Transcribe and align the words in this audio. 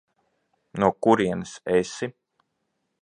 No 0.83 0.89
kurienes 1.07 1.53
esi? 1.81 2.11